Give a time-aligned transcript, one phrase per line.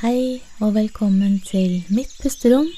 [0.00, 2.70] Hei og velkommen til Mitt pusterom,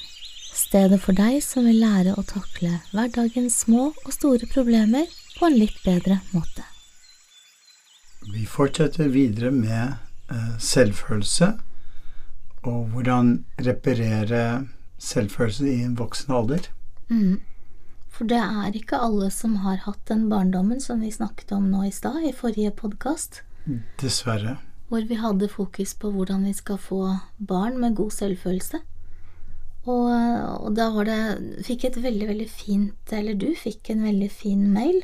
[0.58, 5.07] stedet for deg som vil lære å takle hverdagens små og store problemer
[5.37, 6.64] på en litt bedre måte.
[8.27, 9.95] Vi fortsetter videre med
[10.35, 11.53] eh, selvfølelse
[12.66, 13.30] og hvordan
[13.68, 14.43] reparere
[14.98, 16.66] selvfølelse i en voksen alder.
[17.07, 17.39] Mm.
[18.11, 21.86] For det er ikke alle som har hatt den barndommen som vi snakket om nå
[21.86, 23.45] i stad, i forrige podkast,
[24.02, 24.59] Dessverre.
[24.93, 27.00] Hvor vi hadde fokus på hvordan vi skal få
[27.41, 28.83] barn med god selvfølelse.
[29.88, 30.10] Og,
[30.62, 34.60] og da var det Fikk et veldig, veldig fint Eller du fikk en veldig fin
[34.70, 35.00] mail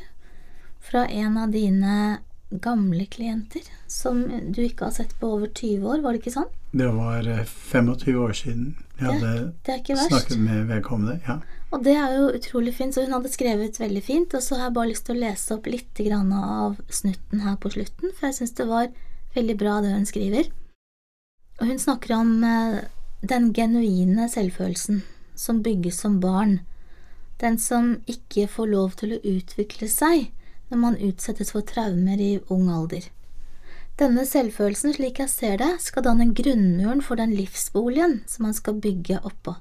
[0.79, 2.21] fra en av dine
[2.63, 6.47] gamle klienter som du ikke har sett på over 20 år, var det ikke sånn?
[6.71, 11.19] Det var eh, 25 år siden jeg hadde snakket med vedkommende.
[11.27, 11.35] Ja.
[11.75, 14.69] Og det er jo utrolig fint, så hun hadde skrevet veldig fint, og så har
[14.69, 18.39] jeg bare lyst til å lese opp litt av snutten her på slutten, for jeg
[18.39, 18.89] syns det var
[19.35, 20.49] veldig bra det hun skriver.
[21.59, 22.81] Og hun snakker om eh,
[23.21, 25.03] den genuine selvfølelsen
[25.35, 26.59] som bygges som barn,
[27.39, 30.29] den som ikke får lov til å utvikle seg
[30.69, 33.07] når man utsettes for traumer i ung alder.
[33.99, 38.79] Denne selvfølelsen, slik jeg ser det, skal danne grunnmuren for den livsboligen som man skal
[38.79, 39.57] bygge oppå.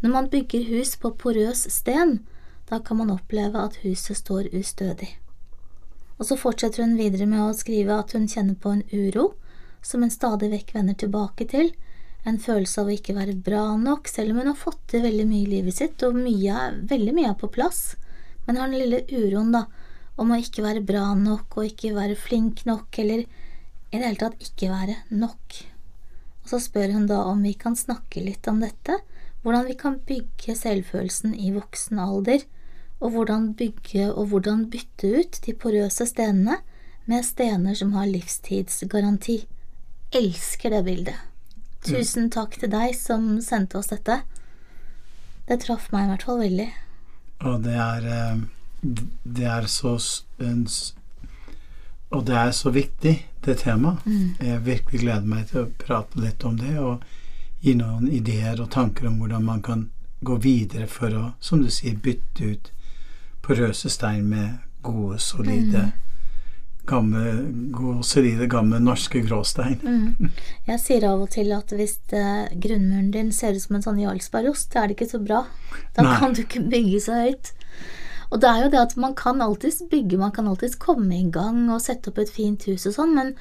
[0.00, 2.20] Når man bygger hus på porøs sten,
[2.70, 5.10] da kan man oppleve at huset står ustødig.
[6.16, 9.34] Og så fortsetter hun videre med å skrive at hun kjenner på en uro,
[9.84, 11.72] som hun stadig vekk vender tilbake til,
[12.26, 15.26] en følelse av å ikke være bra nok, selv om hun har fått til veldig
[15.30, 17.94] mye i livet sitt, og mye, veldig mye er på plass,
[18.46, 19.66] men har den lille uroen, da,
[20.18, 24.20] om å ikke være bra nok og ikke være flink nok, eller i det hele
[24.20, 25.60] tatt ikke være nok.
[26.42, 28.98] Og så spør hun da om vi kan snakke litt om dette,
[29.44, 32.42] hvordan vi kan bygge selvfølelsen i voksen alder,
[33.00, 36.58] og hvordan bygge og hvordan bytte ut de porøse stenene
[37.06, 39.44] med stener som har livstidsgaranti.
[40.16, 41.18] Elsker det bildet.
[41.86, 44.20] Tusen takk til deg som sendte oss dette.
[45.46, 46.68] Det traff meg i hvert fall veldig.
[47.46, 48.38] Og det er eh,
[49.22, 49.98] Det er så
[52.10, 53.98] Og det er så viktig, det temaet.
[54.40, 57.02] Jeg virkelig gleder meg til å prate litt om det og
[57.60, 59.90] gi noen ideer og tanker om hvordan man kan
[60.22, 62.70] gå videre for å, som du sier, bytte ut
[63.46, 65.92] porøse stein med gode, solide
[66.86, 67.32] gamle,
[67.74, 69.76] gode, solide, gamle norske gråstein.
[69.82, 70.30] Mm.
[70.70, 72.24] Jeg sier av og til at hvis det,
[72.62, 75.44] grunnmuren din ser ut som en sånn jarlsbergost, da er det ikke så bra.
[75.96, 76.16] Da Nei.
[76.20, 77.52] kan du ikke bygge så høyt.
[78.30, 81.26] Og det er jo det at man kan alltids bygge, man kan alltids komme i
[81.30, 83.36] gang og sette opp et fint hus og sånn, men,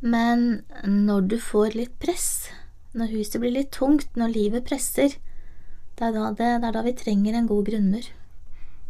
[0.00, 0.46] men
[0.84, 2.48] når du får litt press,
[2.96, 5.18] når huset blir litt tungt, når livet presser,
[5.98, 8.08] det er da, det, det er da vi trenger en god grunnmur.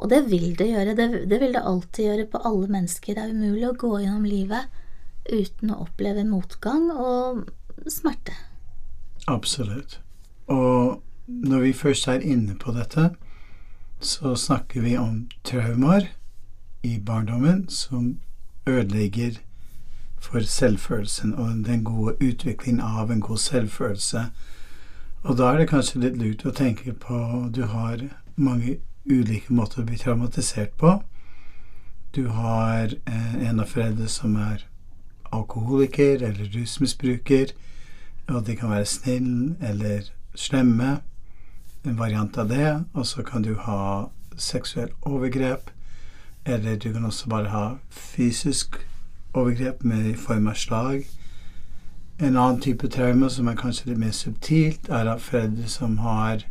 [0.01, 3.15] Og det vil det gjøre, det, det vil det alltid gjøre på alle mennesker.
[3.15, 4.71] Det er umulig å gå gjennom livet
[5.29, 7.45] uten å oppleve motgang og
[7.91, 8.33] smerte.
[9.29, 9.99] Absolutt.
[10.49, 13.11] Og når vi først er inne på dette,
[14.01, 16.09] så snakker vi om traumer
[16.83, 18.17] i barndommen som
[18.67, 19.37] ødelegger
[20.21, 24.25] for selvfølelsen og den gode utviklingen av en god selvfølelse.
[25.23, 28.01] Og da er det kanskje litt lurt å tenke på Du har
[28.37, 28.79] mange
[29.09, 30.99] ulike måter å bli traumatisert på.
[32.15, 34.67] Du har eh, en av foreldre som er
[35.31, 37.53] alkoholiker eller rusmisbruker,
[38.29, 41.01] og de kan være snill eller slemme,
[41.87, 42.85] en variant av det.
[42.93, 45.71] Og så kan du ha seksuell overgrep,
[46.45, 48.81] eller du kan også bare ha fysisk
[49.35, 51.07] overgrep med i form av slag.
[52.19, 56.45] En annen type traume som er kanskje litt mer subtilt, er av foreldre som har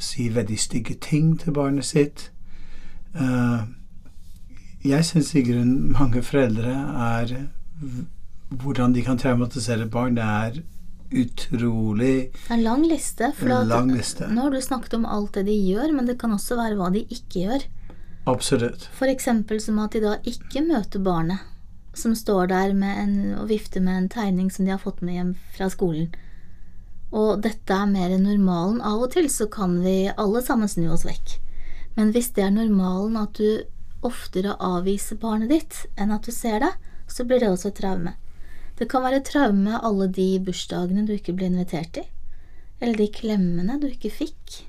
[0.00, 2.30] sier veldig stygge ting til barnet sitt.
[3.14, 3.62] Eh,
[4.90, 7.34] jeg syns i grunnen mange foreldre er
[8.50, 10.56] Hvordan de kan traumatisere barn, det er
[11.14, 13.28] utrolig en lang liste.
[13.38, 14.26] For lang liste.
[14.26, 16.88] Nå har du snakket om alt det de gjør, men det kan også være hva
[16.90, 17.68] de ikke gjør.
[18.30, 18.88] Absolutt.
[19.06, 21.46] Eksempel som at de da ikke møter barnet
[21.94, 25.14] som står der med en, og vifter med en tegning som de har fått med
[25.14, 26.10] hjem fra skolen.
[27.10, 28.80] Og dette er mer enn normalen.
[28.80, 31.36] Av og til så kan vi alle sammen snu oss vekk.
[31.98, 33.66] Men hvis det er normalen at du
[34.06, 36.72] oftere avviser barnet ditt enn at du ser det,
[37.10, 38.14] så blir det også et traume.
[38.78, 42.06] Det kan være traume alle de bursdagene du ikke ble invitert til,
[42.80, 44.62] eller de klemmene du ikke fikk,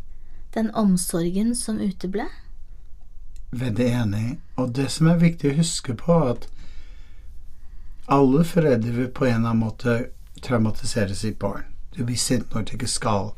[0.51, 2.25] den omsorgen som uteble.
[3.55, 4.25] Veldig enig.
[4.59, 6.49] Og det som er viktig å huske på, at
[8.11, 9.97] alle foreldre vil på en eller annen måte
[10.43, 11.70] traumatisere sitt barn.
[11.95, 13.31] Du blir sint når du ikke skal.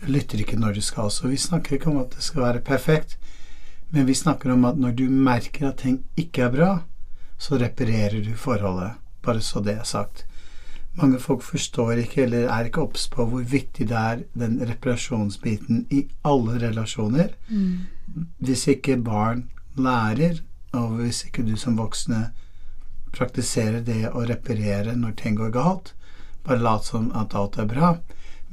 [0.00, 1.10] Du lytter ikke når du skal.
[1.10, 3.18] Så vi snakker ikke om at det skal være perfekt,
[3.90, 6.70] men vi snakker om at når du merker at ting ikke er bra,
[7.38, 8.92] så reparerer du forholdet.
[9.22, 10.26] Bare så det er sagt.
[10.94, 15.86] mange folk forstår ikke eller er ikke obs på hvor viktig det er den reparasjonsbiten
[15.90, 17.28] i alle relasjoner.
[18.38, 20.40] Hvis ikke barn lærer,
[20.72, 22.30] og hvis ikke du som voksne
[23.12, 25.94] praktiserer det å reparere når ting går galt,
[26.46, 27.94] bare late som at alt er bra.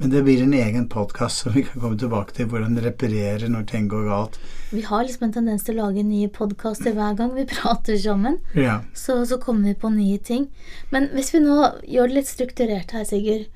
[0.00, 3.64] Men det blir en egen podkast som vi kan komme tilbake til, hvordan reparere når
[3.66, 4.36] ting går galt.
[4.70, 8.38] Vi har liksom en tendens til å lage nye podkaster hver gang vi prater sammen.
[8.54, 8.76] Ja.
[8.94, 10.46] Så, så kommer vi på nye ting.
[10.94, 13.48] Men hvis vi nå gjør det litt strukturert her, Sigurd.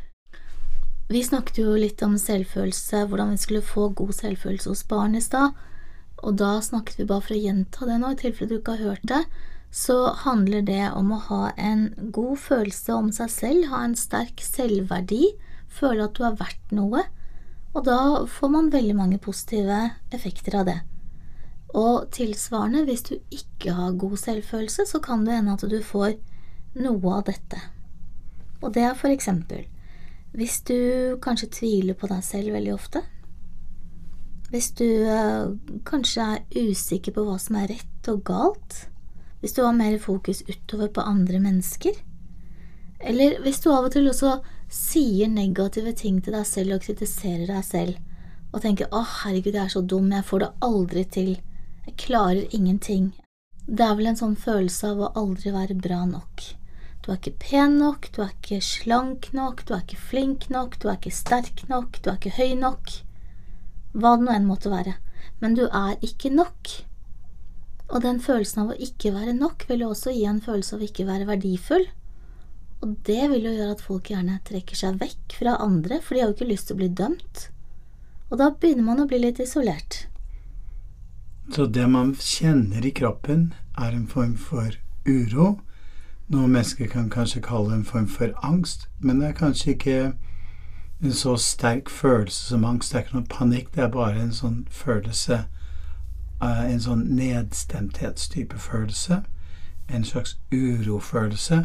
[1.13, 5.23] Vi snakket jo litt om selvfølelse, hvordan vi skulle få god selvfølelse hos barn i
[5.23, 5.55] stad.
[6.27, 8.91] Og da snakket vi bare for å gjenta det nå, i tilfelle du ikke har
[8.91, 9.23] hørt det.
[9.73, 14.43] Så handler det om å ha en god følelse om seg selv, ha en sterk
[14.45, 15.33] selvverdi,
[15.73, 17.07] føle at du er verdt noe.
[17.73, 17.99] Og da
[18.29, 19.79] får man veldig mange positive
[20.13, 20.79] effekter av det.
[21.73, 26.19] Og tilsvarende, hvis du ikke har god selvfølelse, så kan det hende at du får
[26.77, 27.61] noe av dette.
[28.61, 29.65] Og det er for eksempel
[30.33, 33.03] hvis du kanskje tviler på deg selv veldig ofte.
[34.53, 35.51] Hvis du eh,
[35.89, 38.79] kanskje er usikker på hva som er rett og galt.
[39.43, 41.97] Hvis du har mer fokus utover på andre mennesker.
[43.03, 44.37] Eller hvis du av og til også
[44.73, 47.99] sier negative ting til deg selv og kritiserer deg selv,
[48.53, 51.41] og tenker 'Å, herregud, jeg er så dum, jeg får det aldri til',
[51.87, 53.13] 'jeg klarer ingenting'.
[53.67, 56.43] Det er vel en sånn følelse av å aldri være bra nok.
[57.03, 60.79] Du er ikke pen nok, du er ikke slank nok, du er ikke flink nok,
[60.79, 62.93] du er ikke sterk nok, du er ikke høy nok.
[63.95, 64.95] Hva det nå enn måtte være.
[65.41, 66.71] Men du er ikke nok.
[67.93, 70.81] Og den følelsen av å ikke være nok vil jo også gi en følelse av
[70.83, 71.85] å ikke være verdifull.
[72.83, 76.23] Og det vil jo gjøre at folk gjerne trekker seg vekk fra andre, for de
[76.23, 77.45] har jo ikke lyst til å bli dømt.
[78.33, 80.07] Og da begynner man å bli litt isolert.
[81.53, 84.73] Så det man kjenner i kroppen, er en form for
[85.07, 85.59] uro.
[86.33, 89.97] Noe mennesker kan kanskje kalle en form for angst, men det er kanskje ikke
[91.03, 92.93] en så sterk følelse som angst.
[92.93, 95.43] Det er ikke noe panikk, det er bare en sånn følelse
[96.43, 99.23] En sånn nedstemthetstype følelse.
[99.89, 101.65] En slags urofølelse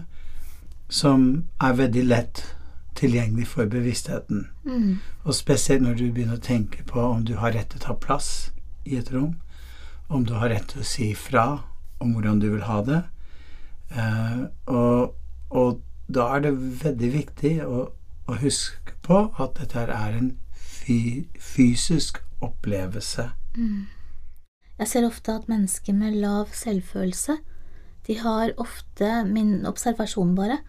[0.89, 1.23] som
[1.61, 2.43] er veldig lett
[2.97, 4.47] tilgjengelig for bevisstheten.
[4.65, 4.99] Mm.
[5.23, 7.97] Og spesielt når du begynner å tenke på om du har rett til å ta
[8.01, 8.29] plass
[8.85, 9.35] i et rom,
[10.09, 11.47] om du har rett til å si fra
[11.99, 13.01] om hvordan du vil ha det.
[13.91, 15.15] Eh, og,
[15.49, 16.53] og, da er det
[16.83, 17.81] veldig viktig å,
[18.27, 23.25] å, huske på at dette er en fy, fysisk opplevelse.
[23.57, 23.87] Mm.
[24.77, 27.39] Jeg ser ofte at mennesker med lav selvfølelse,
[28.07, 30.59] de har ofte, min observasjon bare,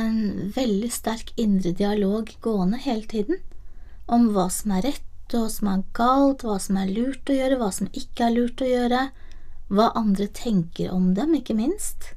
[0.00, 3.40] en veldig sterk indre dialog gående hele tiden
[4.08, 7.36] om hva som er rett og hva som er galt, hva som er lurt å
[7.36, 9.02] gjøre, hva som ikke er lurt å gjøre,
[9.72, 12.12] hva andre tenker om dem, ikke minst.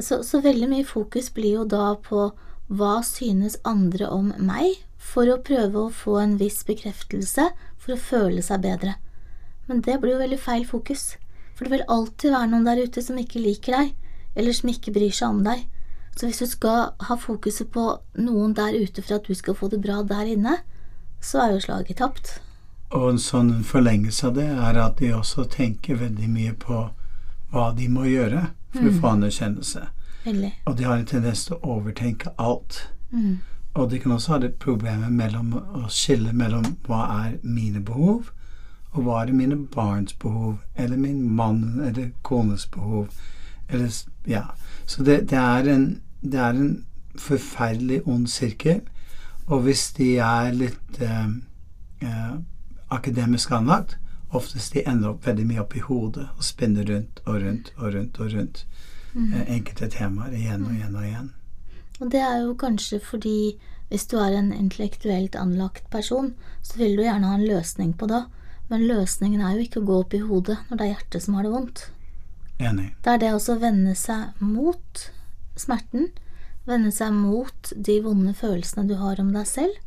[0.00, 2.30] Så, så veldig mye fokus blir jo da på
[2.70, 8.02] hva synes andre om meg, for å prøve å få en viss bekreftelse for å
[8.10, 8.96] føle seg bedre.
[9.70, 11.12] Men det blir jo veldig feil fokus,
[11.54, 13.92] for det vil alltid være noen der ute som ikke liker deg,
[14.34, 15.62] eller som ikke bryr seg om deg.
[16.18, 17.84] Så hvis du skal ha fokuset på
[18.18, 20.56] noen der ute for at du skal få det bra der inne,
[21.22, 22.32] så er jo slaget tapt.
[22.90, 26.80] Og en sånn forlengelse av det er at de også tenker veldig mye på
[27.54, 28.90] hva de må gjøre for mm.
[28.90, 29.84] å få anerkjennelse.
[30.24, 30.50] Veldig.
[30.66, 32.82] Og de har en tendens til å overtenke alt.
[33.14, 33.38] Mm.
[33.78, 38.32] Og de kan også ha det problemet mellom å skille mellom hva er mine behov,
[38.92, 43.08] og hva er mine barns behov, eller min mann eller kones behov.
[43.68, 43.90] Eller,
[44.26, 44.42] ja.
[44.86, 48.80] Så det, det, er en, det, er en, forferdelig ond sirkel.
[49.46, 51.30] Og hvis de er litt eh,
[52.02, 52.34] eh,
[52.90, 53.96] akademisk anlagt,
[54.30, 57.94] oftest de ender opp veldig mye opp i hodet og spinner rundt og rundt og
[57.94, 58.66] rundt og rundt
[59.12, 59.32] mm.
[59.32, 61.32] eh, enkelte temaer igjen og igjen og igjen.
[62.00, 63.38] Og det er jo kanskje fordi
[63.90, 68.06] hvis du er en intellektuelt anlagt person, så vil du gjerne ha en løsning på
[68.06, 68.22] det.
[68.70, 71.36] Men løsningen er jo ikke å gå opp i hodet når det er hjertet som
[71.36, 71.84] har det vondt.
[72.60, 72.90] Enig.
[73.02, 75.06] Det er det å vende seg mot
[75.58, 76.10] smerten,
[76.68, 79.78] vende seg mot de vonde følelsene du har om deg selv,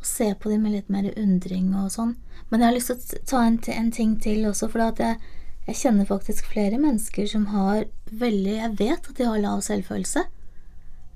[0.00, 2.16] og se på dem med litt mer undring og sånn.
[2.50, 5.20] Men jeg har lyst til å ta en, en ting til også, for jeg,
[5.68, 10.24] jeg kjenner faktisk flere mennesker som har veldig Jeg vet at de har lav selvfølelse,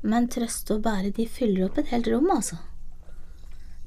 [0.04, 2.60] men trøst og bære, de fyller opp et helt rom, altså.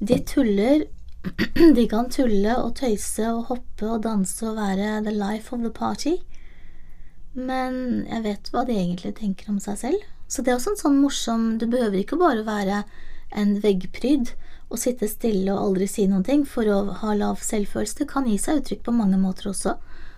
[0.01, 0.87] De tuller
[1.77, 5.73] De kan tulle og tøyse og hoppe og danse og være the life of the
[5.73, 6.17] party.
[7.33, 10.05] Men jeg vet hva de egentlig tenker om seg selv.
[10.27, 12.81] Så det er også en sånn morsom Du behøver ikke bare være
[13.37, 14.33] en veggpryd
[14.67, 18.01] og sitte stille og aldri si noen ting for å ha lav selvfølelse.
[18.01, 19.77] Det kan gi seg uttrykk på mange måter også.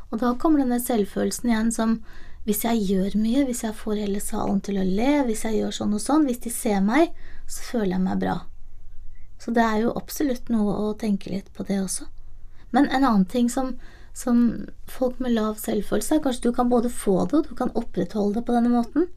[0.09, 1.99] Og da kommer denne selvfølelsen igjen som
[2.47, 5.75] hvis jeg gjør mye, hvis jeg får hele salen til å le, hvis jeg gjør
[5.75, 7.11] sånn og sånn, hvis de ser meg,
[7.45, 8.37] så føler jeg meg bra.
[9.49, 12.03] Så det er jo absolutt noe å tenke litt på det også.
[12.69, 13.71] Men en annen ting som,
[14.13, 14.43] som
[14.85, 18.37] folk med lav selvfølelse er kanskje du kan både få det, og du kan opprettholde
[18.37, 19.07] det på denne måten.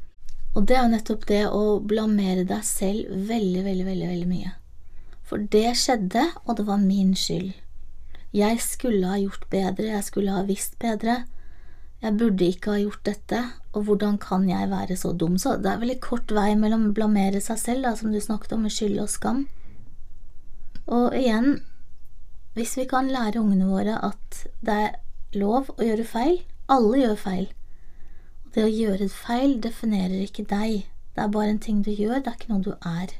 [0.56, 4.54] Og det er jo nettopp det å blamere deg selv veldig, veldig, veldig, veldig mye.
[5.20, 7.52] For det skjedde, og det var min skyld.
[8.32, 11.26] Jeg skulle ha gjort bedre, jeg skulle ha visst bedre.
[12.00, 13.46] Jeg burde ikke ha gjort dette,
[13.76, 15.36] og hvordan kan jeg være så dum?
[15.36, 18.64] Så det er veldig kort vei mellom blamere seg selv, da, som du snakket om,
[18.64, 19.50] med skyld og skam.
[20.86, 21.62] Og igjen,
[22.54, 24.96] hvis vi kan lære ungene våre at det er
[25.38, 27.46] lov å gjøre feil Alle gjør feil.
[28.54, 30.86] Det å gjøre feil definerer ikke deg.
[31.14, 33.12] Det er bare en ting du gjør, det er ikke noe du er.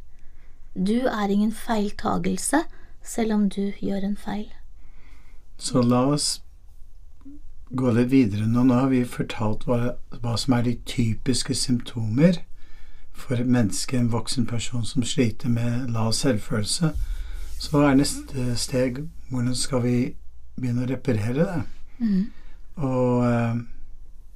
[0.73, 2.62] Du er ingen feiltagelse,
[3.02, 4.49] selv om du gjør en feil.
[5.59, 6.42] Så la oss
[7.71, 8.64] gå litt videre nå.
[8.64, 12.40] Nå har vi fortalt hva, hva som er de typiske symptomer
[13.12, 16.95] for et menneske, en voksen person som sliter med lav selvfølelse.
[17.62, 19.97] Så er neste steg hvordan skal vi
[20.59, 21.61] begynne å reparere det?
[22.02, 22.25] Mm.
[22.83, 23.61] Og eh,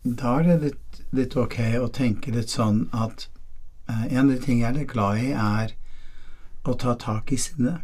[0.07, 3.27] da er det litt, litt, ok å tenke litt sånn at
[3.91, 5.75] eh, en av de tingene jeg er litt glad i, er
[6.67, 7.83] å ta tak i sinnet.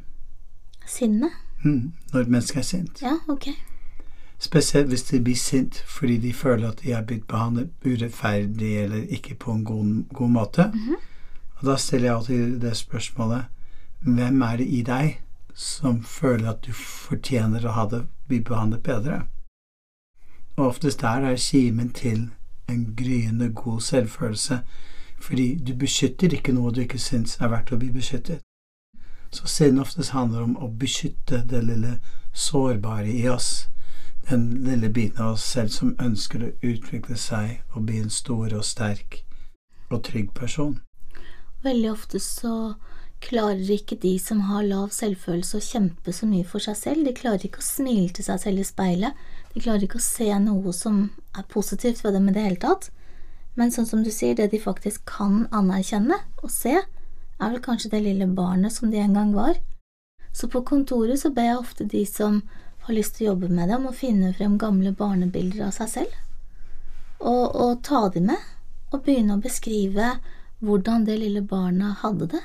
[0.87, 1.33] Sinne?
[1.65, 3.03] Mm, når et menneske er sint.
[3.03, 3.51] Ja, ok.
[4.43, 9.11] Spesielt hvis de blir sint fordi de føler at de er blitt behandlet urettferdig eller
[9.11, 10.71] ikke på en god, god måte.
[10.71, 11.03] Mm -hmm.
[11.59, 13.45] Og da stiller jeg alltid det spørsmålet
[14.03, 15.22] Hvem er det i deg
[15.55, 19.23] som føler at du fortjener å ha det, bli behandlet bedre?
[20.57, 22.31] Og oftest der er kimen til
[22.69, 24.61] en gryende god selvfølelse,
[25.21, 28.41] fordi du beskytter ikke noe du ikke syns er verdt å bli beskyttet.
[29.33, 31.99] Så sinn oftest handler om å beskytte det lille
[32.33, 33.69] sårbare i oss
[34.31, 38.55] den lille biten av oss selv som ønsker å utvikle seg og bli en stor
[38.55, 39.23] og sterk
[39.91, 40.79] og trygg person.
[41.63, 42.75] Veldig ofte så
[43.23, 47.07] klarer ikke de som har lav selvfølelse å kjempe så mye for seg selv.
[47.07, 49.23] De klarer ikke å smile til seg selv i speilet.
[49.55, 51.05] De klarer ikke å se noe som
[51.39, 52.91] er positivt ved dem i det hele tatt.
[53.55, 57.93] Men sånn som du sier, det de faktisk kan anerkjenne og se, er vel kanskje
[57.93, 59.59] det lille barnet som de en gang var.
[60.33, 62.41] Så på kontoret så ber jeg ofte de som
[62.87, 65.91] har lyst til å jobbe med det, om å finne frem gamle barnebilder av seg
[65.93, 66.15] selv.
[67.21, 68.49] Og, og ta dem med,
[68.91, 70.17] og begynne å beskrive
[70.63, 72.43] hvordan det lille barnet hadde det.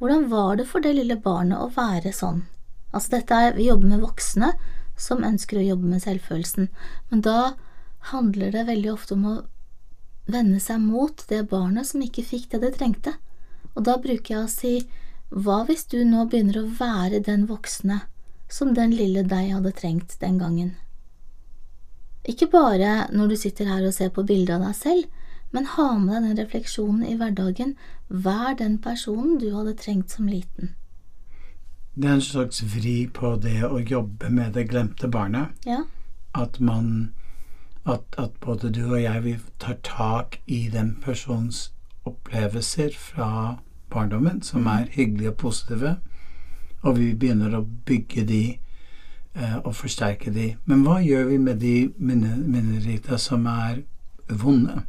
[0.00, 2.46] Hvordan var det for det lille barnet å være sånn?
[2.90, 4.54] Altså dette er, Vi jobber med voksne
[4.96, 6.68] som ønsker å jobbe med selvfølelsen,
[7.10, 7.54] men da
[8.10, 9.34] handler det veldig ofte om å
[10.30, 13.14] vende seg mot det barnet som ikke fikk det det trengte.
[13.76, 14.74] Og da bruker jeg å si
[15.30, 18.00] hva hvis du nå begynner å være den voksne
[18.50, 20.74] som den lille deg hadde trengt den gangen.
[22.28, 25.19] Ikke bare når du sitter her og ser på bildet av deg selv,
[25.50, 27.76] men ha med deg den refleksjonen i hverdagen.
[28.08, 30.74] Vær den personen du hadde trengt som liten.
[31.94, 35.50] Det er en slags vri på det å jobbe med det glemte barnet.
[35.66, 35.82] Ja.
[36.34, 37.12] At man
[37.84, 41.72] at, at, både du og jeg vi tar tak i den persons
[42.04, 43.58] opplevelser fra
[43.90, 44.66] barndommen, som mm.
[44.66, 45.96] er hyggelige og positive,
[46.82, 48.42] og vi begynner å bygge de
[49.34, 50.54] eh, og forsterke de.
[50.64, 53.82] Men hva gjør vi med de minnerita som er
[54.28, 54.84] vonde?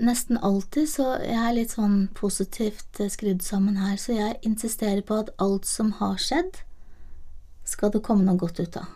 [0.00, 5.02] Nesten alltid så jeg er litt sånn positivt eh, skrudd sammen her, så jeg insisterer
[5.04, 6.62] på at alt som har skjedd,
[7.68, 8.88] skal det komme noe godt ut av.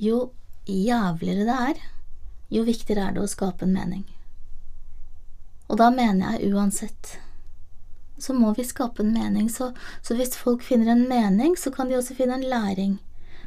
[0.00, 0.32] Jo
[0.66, 1.82] jævligere det er,
[2.50, 4.04] jo viktigere er det å skape en mening.
[5.70, 7.20] Og da mener jeg uansett
[8.20, 9.48] så må vi skape en mening.
[9.50, 12.98] Så, så, hvis folk finner en mening, så kan de også finne en læring.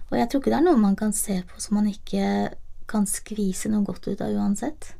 [0.10, 2.53] Og jeg tror ikke det er noe man kan se på som man ikke
[2.89, 4.93] kan skvise noe godt ut av uansett.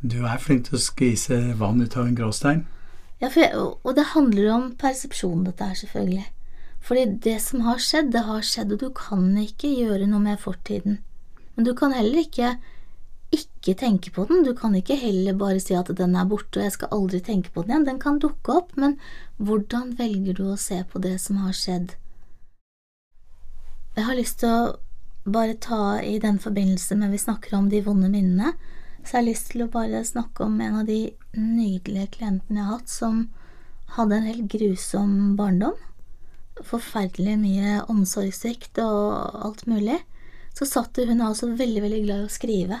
[0.00, 2.64] Du er flink til å skvise vann ut av en gråstein.
[3.20, 6.26] Ja, jeg, og det handler om persepsjon, dette her, selvfølgelig.
[6.80, 10.40] Fordi det som har skjedd, det har skjedd, og du kan ikke gjøre noe med
[10.40, 11.02] fortiden.
[11.54, 12.54] Men du kan heller ikke
[13.30, 14.44] ikke tenke på den.
[14.44, 17.52] Du kan ikke heller bare si at den er borte og jeg skal aldri tenke
[17.54, 17.86] på den igjen.
[17.86, 18.96] Den kan dukke opp, men
[19.38, 21.94] hvordan velger du å se på det som har skjedd?
[23.96, 27.82] Jeg har lyst til å bare ta i den forbindelse med vi snakker om de
[27.84, 28.54] vonde minnene,
[29.04, 31.00] så jeg har lyst til å bare snakke om en av de
[31.36, 33.22] nydelige klientene jeg har hatt, som
[33.96, 35.78] hadde en helt grusom barndom.
[36.60, 39.98] Forferdelig mye omsorgssvikt og alt mulig.
[40.54, 42.80] Så satt hun også veldig, veldig glad i å skrive.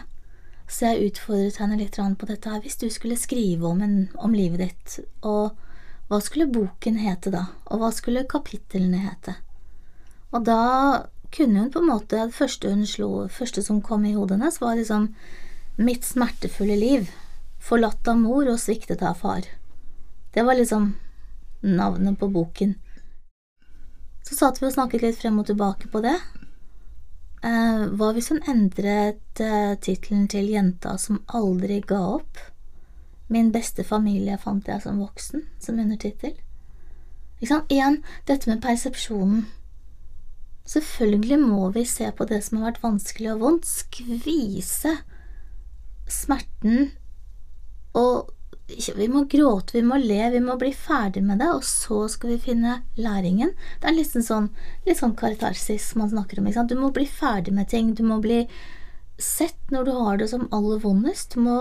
[0.70, 2.60] Så jeg utfordret henne litt på dette her.
[2.62, 5.56] Hvis du skulle skrive om, en, om livet ditt, og
[6.10, 7.46] hva skulle boken hete da?
[7.70, 9.36] Og hva skulle kapitlene hete?
[10.30, 12.70] Og da kunne hun på en måte Det første
[13.30, 15.14] første som kom i hodet hennes, var liksom
[15.80, 17.06] Mitt smertefulle liv,
[17.56, 19.46] forlatt av mor og sviktet av far.
[20.34, 20.90] Det var liksom
[21.64, 22.74] navnet på boken.
[24.28, 26.18] Så satt vi og snakket litt frem og tilbake på det.
[27.40, 32.42] Eh, hva hvis hun endret eh, tittelen til Jenta som aldri ga opp?
[33.32, 36.34] Min beste familie fant jeg som voksen, som undertittel.
[37.40, 39.46] Igjen, dette med persepsjonen.
[40.68, 44.98] Selvfølgelig må vi se på det som har vært vanskelig og vondt, skvise
[46.14, 46.90] smerten
[47.98, 48.30] og
[48.96, 52.34] vi må gråte, vi må le, vi må bli ferdig med det, og så skal
[52.34, 53.52] vi finne læringen.
[53.80, 54.50] Det er litt sånn,
[54.86, 56.50] litt sånn katarsis man snakker om.
[56.68, 57.94] Du må bli ferdig med ting.
[57.94, 58.44] Du må bli
[59.18, 61.34] sett når du har det som aller vondest.
[61.34, 61.56] Du må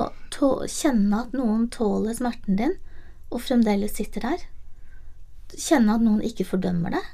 [0.70, 2.78] kjenne at noen tåler smerten din,
[3.30, 4.46] og fremdeles sitter der.
[5.56, 7.06] Kjenne at noen ikke fordømmer det.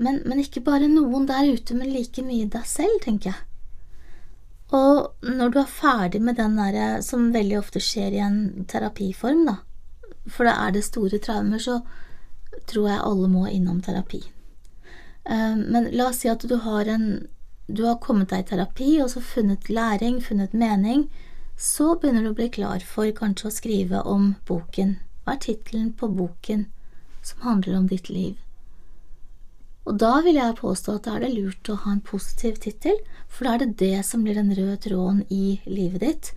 [0.00, 3.42] Men, men ikke bare noen der ute, men like mye deg selv, tenker jeg.
[4.74, 8.38] Og når du er ferdig med den derre som veldig ofte skjer i en
[8.70, 9.58] terapiform, da,
[10.26, 11.80] for det er det store traumer, så
[12.70, 14.22] tror jeg alle må innom terapi.
[15.24, 17.28] Eh, men la oss si at du har en
[17.64, 21.06] Du har kommet deg i terapi og så funnet læring, funnet mening.
[21.56, 24.98] Så begynner du å bli klar for kanskje å skrive om boken.
[25.24, 26.66] Hva er tittelen på boken
[27.24, 28.36] som handler om ditt liv?
[29.88, 33.00] Og da vil jeg påstå at da er det lurt å ha en positiv tittel,
[33.34, 36.28] for da er det det som blir den røde tråden i livet ditt.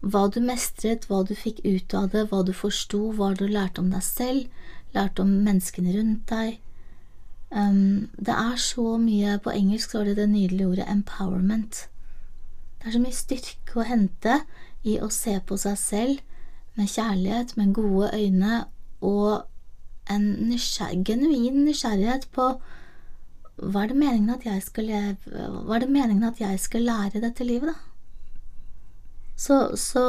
[0.00, 3.84] Hva du mestret, hva du fikk ut av det, hva du forsto, hva du lærte
[3.84, 4.48] om deg selv,
[4.96, 6.58] lærte om menneskene rundt deg.
[7.50, 11.88] Um, det er så mye På engelsk står det det nydelige ordet empowerment.
[12.78, 14.36] Det er så mye styrke å hente
[14.86, 16.20] i å se på seg selv
[16.78, 18.64] med kjærlighet, med gode øyne
[19.00, 19.42] og
[20.10, 22.54] en nysgjer genuin nysgjerrighet på
[23.60, 27.44] hva er det meningen at jeg Hva er det meningen at jeg skal lære dette
[27.44, 27.90] livet, da?
[29.40, 30.02] Så, så,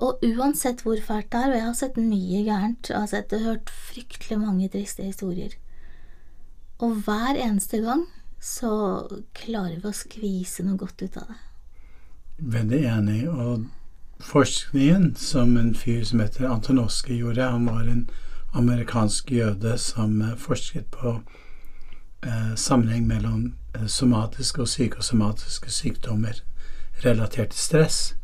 [0.00, 3.34] og uansett hvor fælt det er, og jeg har sett mye gærent, jeg har sett
[3.36, 5.52] og hørt fryktelig mange triste historier,
[6.80, 8.06] og hver eneste gang
[8.40, 8.70] så
[9.36, 11.38] klarer vi å skvise noe godt ut av det.
[12.38, 13.18] Veldig enig.
[13.28, 13.66] Og
[14.24, 18.06] forskningen som en fyr som heter Antonoski gjorde, han var en
[18.56, 21.18] amerikansk jøde som forsket på
[22.56, 26.42] sammenheng mellom eh, somatiske og psykosomatiske sykdommer
[27.04, 28.16] relatert til stress.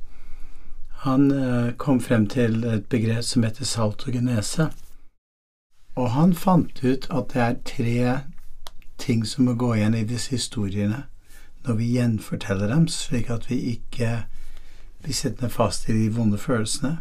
[0.88, 4.70] Han eh, kom frem til et begrep som heter saltogenese.
[5.94, 8.18] Og han fant ut at det er tre
[8.98, 11.04] ting som må gå igjen i disse historiene
[11.64, 14.24] når vi gjenforteller dem, slik at vi ikke
[15.02, 16.98] blir sittende fast i de vonde følelsene.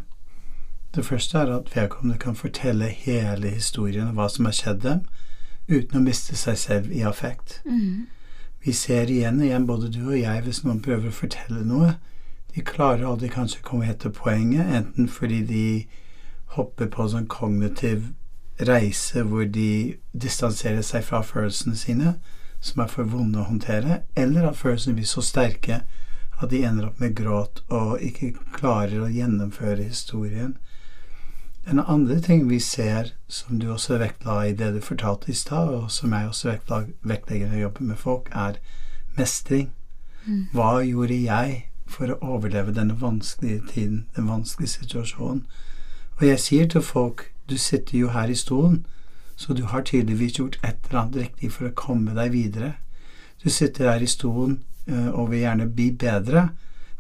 [0.96, 5.02] Det første er at vedkommende kan fortelle hele historien om hva som har skjedd dem,
[5.68, 7.62] uten å miste seg selv i affekt.
[7.66, 8.08] Mm.
[8.64, 11.96] Vi ser igjen og igjen, både du og jeg, hvis noen prøver å fortelle noe,
[12.56, 15.66] de klarer aldri kanskje å komme etter poenget, enten fordi de
[16.56, 18.12] hopper på sånn kognitiv
[18.62, 22.16] reise hvor de distanserer seg fra følelsene sine,
[22.64, 25.82] som er for vonde å håndtere, eller at følelsene blir så sterke
[26.40, 30.56] at de ender opp med gråt og ikke klarer å gjennomføre historien.
[31.66, 35.70] Den andre ting vi ser, som du også vektla i det du fortalte i stad,
[35.70, 36.58] og som jeg også
[37.04, 38.60] vektlegger når jeg jobber med folk, er
[39.18, 39.70] mestring.
[40.26, 40.48] Mm.
[40.52, 45.46] Hva gjorde jeg for å overleve denne vanskelige tiden, den vanskelige situasjonen?
[46.20, 48.86] Og jeg sier til folk, du sitter jo her i stolen,
[49.36, 52.74] så du har tydeligvis gjort et eller annet riktig for å komme deg videre.
[53.44, 56.50] Du sitter her i stolen eh, og vil gjerne bli bedre.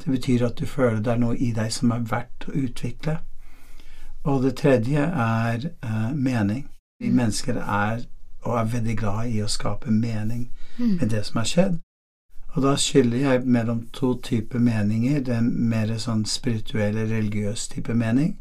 [0.03, 3.19] Det betyr at du føler det er noe i deg som er verdt å utvikle.
[4.23, 6.67] Og det tredje er uh, mening.
[6.99, 7.15] Vi mm.
[7.15, 8.05] mennesker er
[8.43, 10.97] og er veldig glad i å skape mening mm.
[10.99, 11.79] med det som har skjedd.
[12.53, 15.21] Og da skiller jeg mellom to typer meninger.
[15.25, 18.35] Den mer sånn spirituelle, religiøs type mening,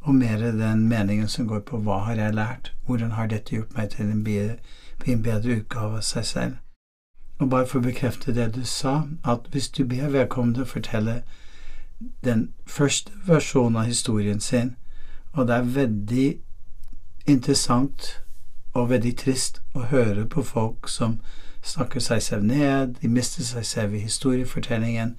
[0.00, 2.72] og mer den meningen som går på hva har jeg lært?
[2.86, 4.56] Hvordan har dette gjort meg til en, bedre,
[5.06, 6.54] en bedre utgave av seg selv?
[7.40, 11.22] Og bare for å bekrefte det du sa, at hvis du ber vedkommende fortelle
[12.24, 14.76] den første versjonen av historien sin,
[15.32, 16.28] og det er veldig
[17.26, 18.22] interessant
[18.74, 21.18] og veldig trist å høre på folk som
[21.62, 25.16] snakker seg selv ned, de mister seg selv i historiefortellingen,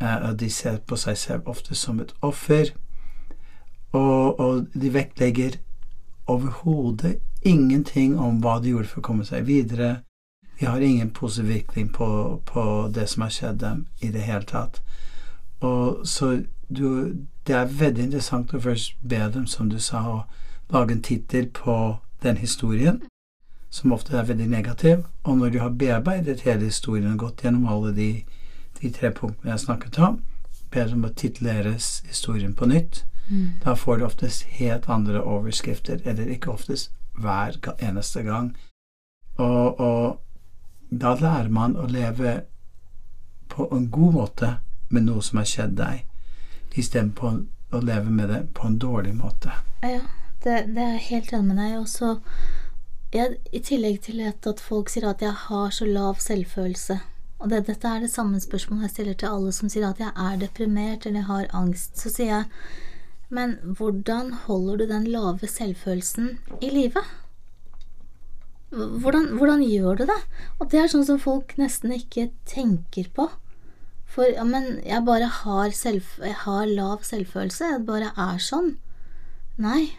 [0.00, 2.74] eh, og de ser på seg selv ofte som et offer,
[3.92, 5.58] og, og de vektlegger
[6.30, 10.02] overhodet ingenting om hva de gjorde for å komme seg videre.
[10.60, 12.08] De har ingen positiv virkning på,
[12.46, 14.82] på det som har skjedd dem i det hele tatt.
[15.60, 16.42] Og så
[16.76, 21.02] du, det er veldig interessant å først be dem, som du sa, å lage en
[21.02, 21.76] tittel på
[22.22, 23.02] den historien,
[23.70, 25.04] som ofte er veldig negativ.
[25.24, 28.10] Og når du har bearbeidet hele historien og gått gjennom alle de,
[28.80, 30.20] de tre punktene jeg snakket om,
[30.70, 33.60] ber dem å tituleres historien på nytt, Mm.
[33.64, 38.56] da får du oftest helt andre overskrifter, eller ikke oftest hver eneste gang.
[39.36, 40.20] Og, og
[40.90, 42.40] da lærer man å leve
[43.48, 44.50] på en god måte
[44.90, 46.02] med noe som har skjedd deg,
[46.78, 49.52] istedenfor å leve med det på en dårlig måte.
[49.82, 50.02] Ja,
[50.44, 51.78] det, det er jeg helt enig med deg.
[51.78, 57.00] Og jeg, I tillegg til at, folk sier at jeg har så lav selvfølelse
[57.40, 60.12] Og det, dette er det samme spørsmålet jeg stiller til alle som sier at jeg
[60.14, 61.96] er deprimert eller har angst.
[61.98, 62.44] Så sier jeg
[63.30, 67.02] Men hvordan holder du den lave selvfølelsen i live?
[68.70, 70.18] Hvordan, hvordan gjør du det?
[70.58, 73.26] Og det er sånn som folk nesten ikke tenker på.
[74.10, 77.72] For ja, men jeg bare har, selv, jeg har lav selvfølelse.
[77.76, 78.72] Jeg bare er sånn.
[79.60, 79.92] Nei,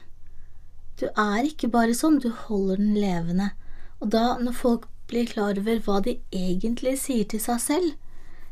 [0.99, 3.51] du er ikke bare sånn, du holder den levende.
[4.01, 7.95] Og da, når folk blir klar over hva de egentlig sier til seg selv,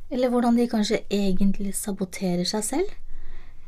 [0.10, 2.95] eller hvordan de kanskje egentlig saboterer seg selv,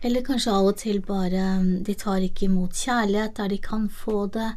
[0.02, 1.46] eller kanskje av og til bare
[1.86, 4.50] de tar ikke imot kjærlighet der de kan få det,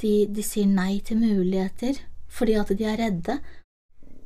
[0.00, 1.98] de, de sier nei til muligheter
[2.32, 3.38] fordi at de er redde.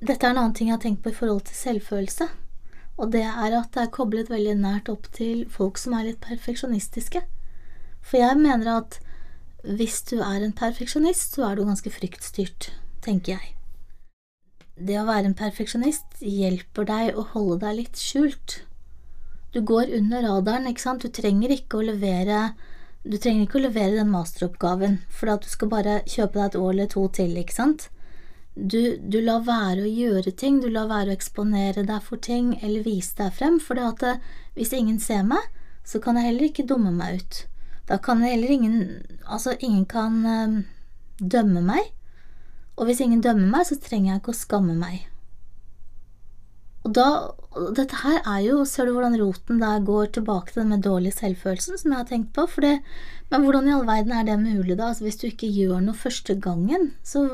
[0.03, 2.29] Dette er en annen ting jeg har tenkt på i forhold til selvfølelse,
[3.01, 6.21] og det er at det er koblet veldig nært opp til folk som er litt
[6.25, 7.23] perfeksjonistiske.
[8.03, 8.99] For jeg mener at
[9.63, 12.73] hvis du er en perfeksjonist, så er du ganske fryktstyrt,
[13.05, 13.55] tenker jeg.
[14.75, 18.63] Det å være en perfeksjonist hjelper deg å holde deg litt skjult.
[19.53, 22.53] Du går under radaren, ikke sant, du trenger ikke å levere
[23.03, 26.91] trenger ikke å levere den masteroppgaven, for du skal bare kjøpe deg et år eller
[26.93, 27.89] to til, ikke sant?
[28.55, 32.53] Du, du lar være å gjøre ting, du lar være å eksponere deg for ting
[32.61, 34.27] eller vise deg frem, for det at eh,
[34.59, 35.47] hvis ingen ser meg,
[35.89, 37.41] så kan jeg heller ikke dumme meg ut.
[37.89, 38.77] Da kan heller ingen
[39.27, 40.59] Altså, ingen kan øh,
[41.19, 41.89] dømme meg,
[42.77, 45.07] og hvis ingen dømmer meg, så trenger jeg ikke å skamme meg.
[46.83, 47.09] Og da
[47.53, 50.85] og Dette her er jo Ser du hvordan roten der går tilbake til den med
[50.87, 52.47] dårlig selvfølelsen, som jeg har tenkt på?
[52.49, 52.79] For det,
[53.31, 54.89] men hvordan i all verden er det mulig, da?
[54.89, 57.27] Altså, hvis du ikke gjør noe første gangen, så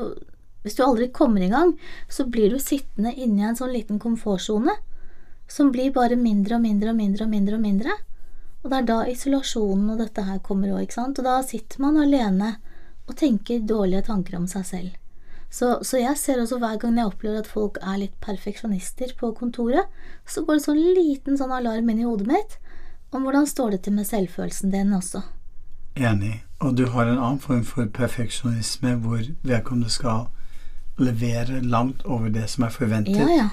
[0.63, 1.73] Hvis du aldri kommer i gang,
[2.11, 4.75] så blir du sittende inni en sånn liten komfortsone
[5.49, 7.97] som blir bare mindre og mindre og mindre og mindre og mindre.
[8.61, 11.19] Og det er da isolasjonen og dette her kommer òg, ikke sant.
[11.21, 12.57] Og da sitter man alene
[13.09, 14.97] og tenker dårlige tanker om seg selv.
[15.49, 19.31] Så, så, jeg ser også hver gang jeg opplever at folk er litt perfeksjonister på
[19.37, 19.87] kontoret,
[20.29, 22.59] så går det sånn liten sånn alarm inn i hodet mitt
[23.09, 25.23] om hvordan står det til med selvfølelsen din også.
[25.97, 26.43] Enig.
[26.61, 30.27] Og du har en annen form for perfeksjonisme hvor vedkommende skal
[31.03, 33.17] levere langt over det som er forventet.
[33.17, 33.49] Ja, ja.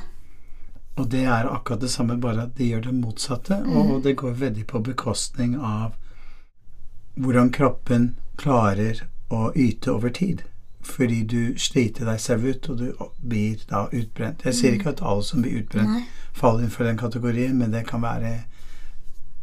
[0.97, 3.77] Og det er akkurat det samme, bare at de gjør det motsatte, Mm.
[3.77, 5.93] og det går veldig på bekostning av
[7.17, 10.43] hvordan kroppen klarer å yte over tid.
[10.83, 12.93] Fordi du sliter deg selv ut, og du
[13.29, 14.45] blir da utbrent.
[14.45, 16.05] Jeg sier ikke at alle som blir utbrent, Nei.
[16.33, 18.45] faller innenfor den kategorien, men det kan være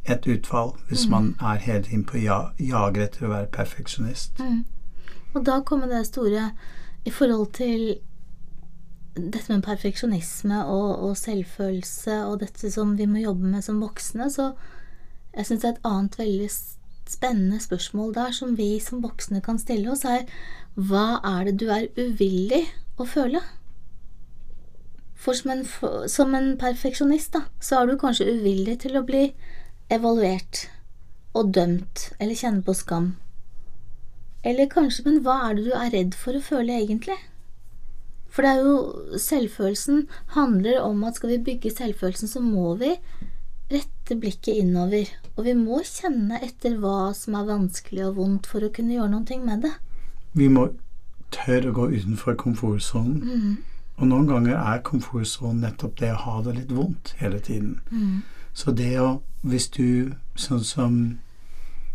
[0.06, 4.40] et utfall hvis man er hele tiden på ja, jager etter å være perfeksjonist.
[4.40, 4.64] Mm.
[5.34, 6.52] Og da kommer det store
[7.06, 7.98] i forhold til
[9.14, 14.30] dette med perfeksjonisme og, og selvfølelse og dette som vi må jobbe med som voksne,
[14.34, 14.54] så
[15.34, 16.50] jeg syns et annet veldig
[17.10, 20.26] spennende spørsmål der som vi som voksne kan stille oss, er
[20.74, 22.64] hva er det du er uvillig
[22.98, 23.42] å føle?
[25.24, 25.66] For som en,
[26.12, 29.30] som en perfeksjonist, da, så er du kanskje uvillig til å bli
[29.94, 30.68] evaluert
[31.38, 33.14] og dømt eller kjenne på skam.
[34.44, 37.16] Eller kanskje, men hva er det du er redd for å føle egentlig?
[38.34, 42.96] For det er jo Selvfølelsen handler om at skal vi bygge selvfølelsen, så må vi
[43.72, 45.10] rette blikket innover.
[45.38, 49.14] Og vi må kjenne etter hva som er vanskelig og vondt for å kunne gjøre
[49.14, 49.74] noe med det.
[50.34, 50.68] Vi må
[51.34, 53.62] tørre å gå utenfor komfortsonen.
[54.02, 57.80] Og noen ganger er komfortsonen nettopp det å ha det litt vondt hele tiden.
[58.54, 60.94] Så det å Hvis du, sånn som,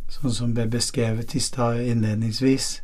[0.09, 2.81] sånn som ble beskrevet i stad innledningsvis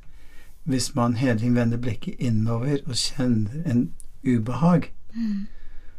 [0.65, 3.91] Hvis man hele tiden vender blikket innover og kjenner en
[4.25, 4.93] ubehag,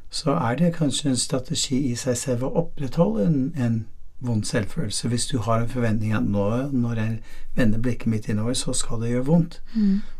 [0.09, 3.85] så er det kanskje en strategi i seg selv å opprettholde en, en
[4.19, 5.07] vond selvfølelse.
[5.07, 7.19] Hvis du har en forventning at nå, når jeg
[7.55, 9.61] vender blikket mitt innover, så skal det gjøre vondt.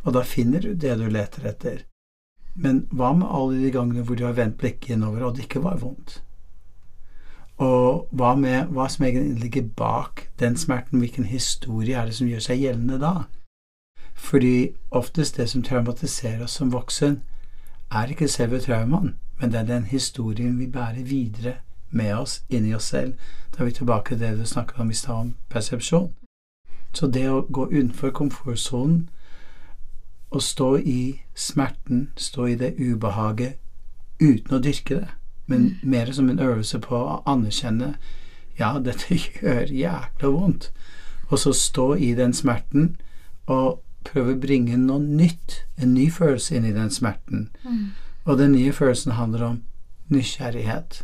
[0.04, 1.82] Og da finner du det du leter etter.
[2.56, 5.64] Men hva med alle de gangene hvor du har vendt blikket innover, og det ikke
[5.64, 6.22] var vondt?
[7.58, 11.00] Og hva med hva som egentlig ligger bak den smerten?
[11.00, 13.14] Hvilken historie er det som gjør seg gjeldende da?
[14.16, 17.22] Fordi oftest det som traumatiserer oss som voksen,
[17.92, 21.54] er ikke selve traumaen, men det er den historien vi bærer videre
[21.92, 23.14] med oss inni oss selv.
[23.52, 26.14] Da er vi tilbake til det du snakket om i stad, om persepsjon.
[26.94, 29.10] Så det å gå utenfor komfortsonen
[30.32, 33.60] og stå i smerten, stå i det ubehaget
[34.20, 35.08] uten å dyrke det,
[35.46, 37.96] men mer som en øvelse på å anerkjenne
[38.60, 40.72] ja, dette gjør jækla vondt.
[41.30, 42.96] Og så stå i den smerten
[43.46, 47.50] og prøve å bringe noe nytt, en ny følelse inn i den smerten.
[48.26, 49.58] Og den nye følelsen handler om
[50.14, 51.04] nysgjerrighet.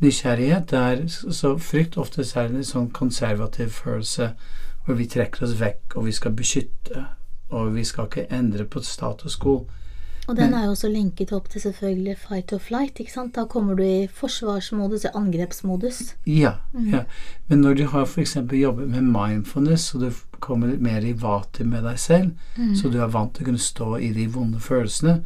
[0.00, 4.30] Nysgjerrighet er så frykt ofte særlig er det en sånn konservativ følelse
[4.84, 7.04] hvor vi trekker oss vekk, og vi skal beskytte,
[7.52, 9.66] og vi skal ikke endre på status quo.
[10.30, 13.00] Og den er jo også linket opp til selvfølgelig fight or flight.
[13.02, 13.34] ikke sant?
[13.34, 16.02] Da kommer du i forsvarsmodus, i angrepsmodus.
[16.26, 16.52] Ja,
[16.92, 17.02] ja.
[17.48, 18.36] Men når du har f.eks.
[18.52, 22.30] jobbet med mindfulness, og du kommer litt mer i vater med deg selv,
[22.78, 25.20] så du er vant til å kunne stå i de vonde følelsene,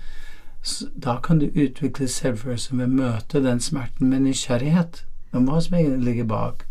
[0.96, 5.04] da kan du utvikle selvfølelse ved å møte den smerten med nysgjerrighet
[5.36, 6.64] om hva som egentlig ligger bak.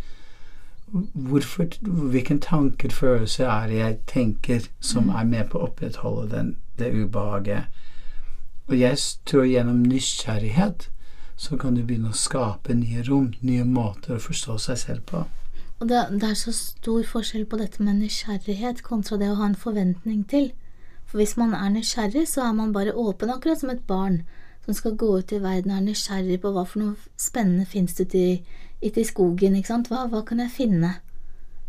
[1.14, 6.56] Hvorfor, hvilken tanker, følelser er det jeg tenker som er med på å opprettholde den,
[6.82, 7.70] det ubehaget?
[8.70, 8.98] Og jeg
[9.28, 10.90] tror gjennom nysgjerrighet
[11.36, 15.24] så kan du begynne å skape nye rom, nye måter å forstå seg selv på.
[15.82, 19.50] Og det, det er så stor forskjell på dette med nysgjerrighet kontra det å ha
[19.50, 20.52] en forventning til.
[21.10, 24.22] For hvis man er nysgjerrig, så er man bare åpen, akkurat som et barn
[24.66, 28.00] som skal gå ut i verden og er nysgjerrig på hva for noe spennende fins
[28.00, 28.38] ute i,
[28.82, 29.92] i skogen, ikke sant.
[29.92, 30.94] Hva, hva kan jeg finne?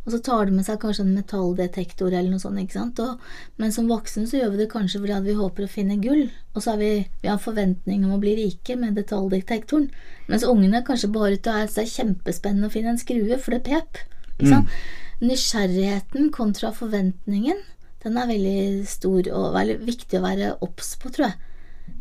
[0.04, 3.00] Og så tar de med seg kanskje en metalldetektor eller noe sånt, ikke sant.
[3.00, 3.22] Og,
[3.60, 6.26] men som voksen så gjør vi det kanskje fordi at vi håper å finne gull,
[6.52, 6.90] og så har vi,
[7.22, 9.88] vi har en forventning om å bli rike med detaljdetektoren.
[10.28, 13.56] Mens ungene kanskje bare ut og er så er kjempespennende å finne en skrue, for
[13.56, 14.04] det pep.
[14.34, 14.76] Ikke sant?
[15.24, 17.64] Nysgjerrigheten kontra forventningen,
[18.04, 21.50] den er veldig stor og veldig viktig å være obs på, tror jeg.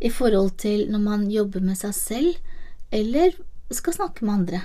[0.04, 2.56] I forhold til når man jobber med seg selv,
[2.92, 3.32] eller
[3.72, 4.60] skal snakke med andre.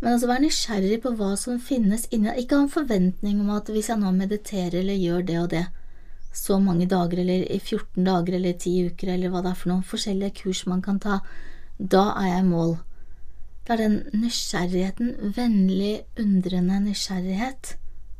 [0.00, 3.68] Men altså være nysgjerrig på hva som finnes inni Ikke ha en forventning om at
[3.68, 5.66] hvis jeg nå mediterer eller gjør det og det
[6.32, 9.72] så mange dager, eller i 14 dager eller 10 uker, eller hva det er for
[9.72, 11.18] noen forskjellige kurs man kan ta,
[11.78, 12.76] da er jeg i mål.
[13.66, 17.74] Det er den nysgjerrigheten, vennlig, undrende nysgjerrighet,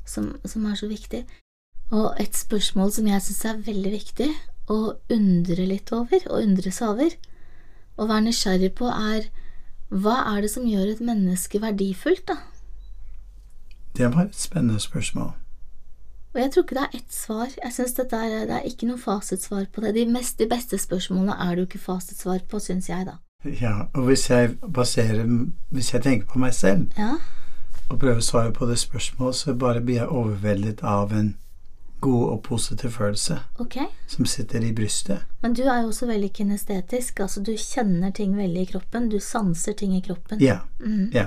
[0.07, 1.23] som, som er så viktig.
[1.91, 4.29] Og et spørsmål som jeg syns er veldig viktig
[4.71, 7.17] å undre litt over, og undre seg over,
[7.95, 9.31] å være nysgjerrig på, er
[9.91, 12.37] hva er det som gjør et menneske verdifullt, da?
[13.97, 15.33] Det var et spennende spørsmål.
[16.35, 17.49] Og jeg tror ikke det er ett svar.
[17.65, 19.95] Jeg synes dette er, Det er ikke noe fasitsvar på det.
[19.95, 23.19] De, mest, de beste spørsmålene er det jo ikke fasitsvar på, syns jeg, da.
[23.45, 25.27] Ja, og hvis jeg baserer
[25.71, 27.15] Hvis jeg tenker på meg selv Ja,
[27.91, 31.33] og prøver å svare på det spørsmålet, så bare blir jeg overveldet av en
[32.01, 33.87] god og positiv følelse okay.
[34.07, 35.19] som sitter i brystet.
[35.43, 37.21] Men du er jo også veldig kinestetisk.
[37.21, 39.09] Altså, du kjenner ting veldig i kroppen.
[39.11, 40.41] Du sanser ting i kroppen.
[40.41, 40.59] Ja.
[40.81, 41.11] Mm.
[41.15, 41.27] ja.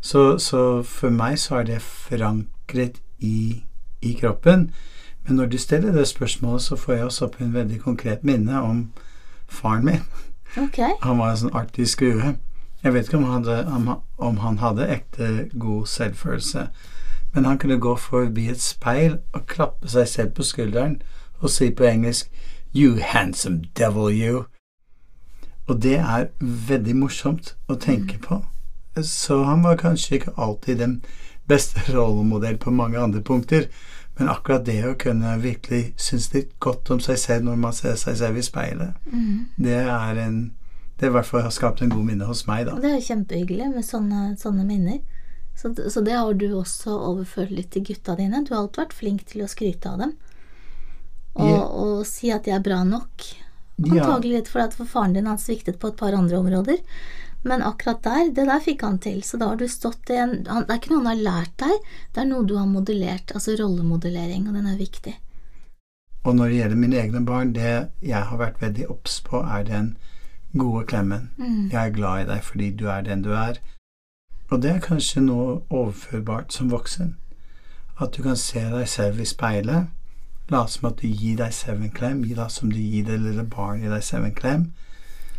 [0.00, 3.62] Så, så for meg så er det forankret i,
[4.02, 4.70] i kroppen.
[5.26, 8.62] Men når du stiller det spørsmålet, så får jeg også opp en veldig konkret minne
[8.62, 8.88] om
[9.48, 10.02] faren min.
[10.56, 10.90] Okay.
[11.02, 12.34] Han var en sånn artig skrue.
[12.82, 16.64] Jeg vet ikke om han, hadde, om, om han hadde ekte god selvfølelse,
[17.34, 21.00] men han kunne gå forbi et speil og klappe seg selv på skulderen
[21.40, 22.30] og si på engelsk
[22.74, 24.44] You handsome devil, you.
[25.68, 28.38] Og det er veldig morsomt å tenke på.
[29.02, 31.02] Så han var kanskje ikke alltid den
[31.48, 33.68] beste rollemodell på mange andre punkter,
[34.18, 37.96] men akkurat det å kunne virkelig synes litt godt om seg selv når man ser
[38.00, 39.38] seg selv i speilet, mm.
[39.56, 40.42] det er en
[41.00, 42.76] Det i hvert fall har skapt en god minne hos meg, da.
[42.78, 45.00] Det er jo kjempehyggelig med sånne, sånne minner.
[45.58, 48.42] Så, så det har du også overført litt til gutta dine.
[48.44, 50.14] Du har alltid vært flink til å skryte av dem.
[51.32, 51.64] Og, yeah.
[51.64, 53.26] og si at de er bra nok.
[53.82, 56.80] Antagelig litt fordi at for faren din han sviktet på et par andre områder.
[57.42, 59.22] Men akkurat der, det der fikk han til.
[59.26, 61.56] Så da har du stått i en han, Det er ikke noe han har lært
[61.64, 63.34] deg, det er noe du har modellert.
[63.34, 65.16] Altså rollemodellering, og den er viktig.
[66.22, 69.66] Og når det gjelder mine egne barn, det jeg har vært veldig obs på, er
[69.66, 69.96] den
[70.54, 71.30] gode klemmen.
[71.36, 71.70] Mm.
[71.72, 73.58] Jeg er glad i deg fordi du er den du er.
[74.52, 77.14] Og det er kanskje noe overførbart som voksen.
[78.00, 79.86] At du kan se deg selv i speilet,
[80.52, 83.46] late som at du gir deg selv en klem, late som du gir det lille
[83.48, 84.66] barnet i deg selv en klem.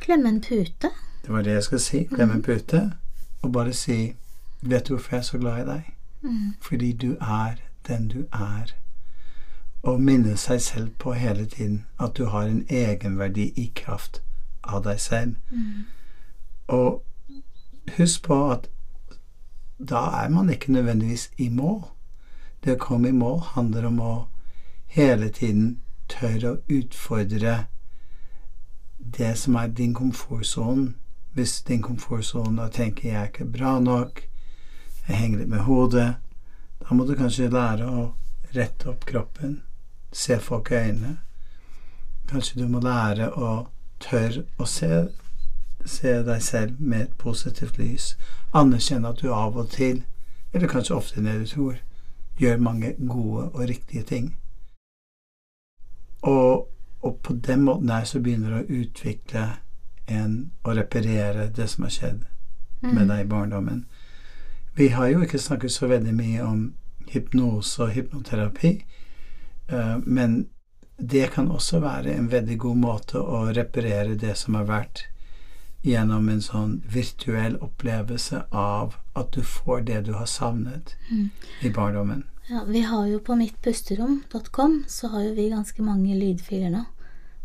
[0.02, 0.90] Klemme en pute.
[1.22, 2.04] Det var det jeg skulle si.
[2.10, 2.82] Klemme en pute.
[3.42, 4.16] Og bare si
[4.62, 5.94] Vet du hvorfor jeg er så glad i deg?
[6.22, 6.54] Mm.
[6.62, 7.56] Fordi du er
[7.88, 8.74] den du er.
[9.84, 14.22] Og minne seg selv på hele tiden at du har en egenverdi i kraft
[14.64, 15.36] av deg selv.
[15.52, 15.84] Mm.
[16.68, 17.04] Og
[17.98, 18.70] husk på at
[19.78, 21.84] da er man ikke nødvendigvis i mål.
[22.64, 24.14] Det å komme i mål handler om å
[24.94, 27.56] hele tiden tørre å utfordre
[29.18, 30.94] det som er din komfortsone.
[31.34, 34.22] Hvis din komfortsone da tenker jeg er ikke bra nok,
[35.08, 36.14] jeg henger litt med hodet,
[36.80, 38.06] da må du kanskje lære å
[38.54, 39.62] rette opp kroppen,
[40.12, 41.18] se folk i øynene.
[42.30, 43.52] Kanskje du må lære å
[44.04, 45.08] tørre å se
[45.86, 48.14] se deg selv med et positivt lys.
[48.54, 50.04] Anerkjenne at du av og til,
[50.54, 51.82] eller kanskje ofte enn du tror,
[52.40, 54.36] gjør mange gode og riktige ting.
[56.24, 56.70] Og,
[57.02, 59.48] og på den måten her så begynner du å utvikle
[60.08, 62.24] en å reparere det som har skjedd
[62.84, 63.86] med deg i barndommen.
[64.76, 66.64] Vi har jo ikke snakket så veldig mye om
[67.12, 68.74] hypnose og hypnoterapi,
[69.68, 70.48] eh, men
[70.98, 75.06] det kan også være en veldig god måte å reparere det som har vært
[75.84, 81.30] gjennom en sånn virtuell opplevelse av at du får det du har savnet Mm.
[81.62, 82.24] i barndommen.
[82.50, 86.86] Ja, vi har jo på mittpusterom.com så har jo vi ganske mange lydfiler nå.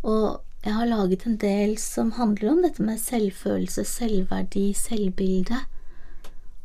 [0.03, 5.61] Og jeg har laget en del som handler om dette med selvfølelse, selvverdi, selvbilde.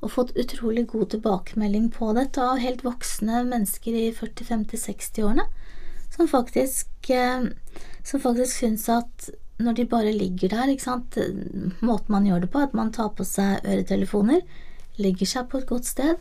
[0.01, 5.45] Og fått utrolig god tilbakemelding på dette av helt voksne mennesker i 40-50-60-årene.
[6.15, 7.45] Som faktisk, eh,
[8.03, 9.29] som faktisk syns at
[9.61, 11.17] når de bare ligger der, ikke sant
[11.85, 14.41] Måten man gjør det på, at man tar på seg øretelefoner,
[14.97, 16.15] legger seg på et godt sted,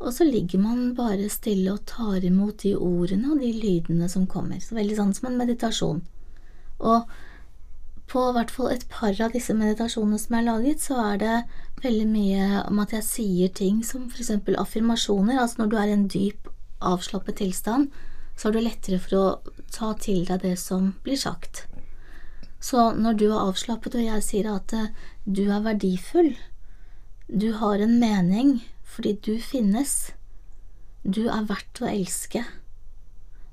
[0.00, 4.24] og så ligger man bare stille og tar imot de ordene og de lydene som
[4.26, 4.60] kommer.
[4.60, 6.00] Så veldig sånn som en meditasjon.
[6.80, 7.10] Og
[8.10, 11.36] på hvert fall et par av disse meditasjonene som jeg har laget, så er det
[11.84, 15.38] veldig mye om at jeg sier ting som eksempel affirmasjoner.
[15.38, 16.48] Altså når du er i en dyp,
[16.80, 17.90] avslappet tilstand,
[18.40, 21.66] så er det lettere for å ta til deg det som blir sagt.
[22.60, 24.92] Så når du er avslappet og jeg sier at eh,
[25.24, 26.34] du er verdifull,
[27.26, 28.58] du har en mening
[28.90, 30.10] fordi du finnes,
[31.02, 32.42] du er verdt å elske.